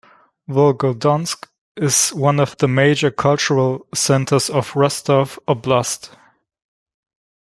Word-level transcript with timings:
Volgodonsk 0.49 1.45
is 1.77 2.09
one 2.09 2.39
of 2.39 2.57
the 2.57 2.67
major 2.67 3.11
cultural 3.11 3.85
centers 3.93 4.49
of 4.49 4.75
Rostov 4.75 5.37
Oblast. 5.47 6.09